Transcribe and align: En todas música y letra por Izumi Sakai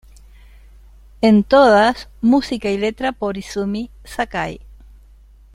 En 1.21 1.43
todas 1.43 2.09
música 2.21 2.71
y 2.71 2.77
letra 2.79 3.11
por 3.11 3.37
Izumi 3.37 3.91
Sakai 4.03 4.59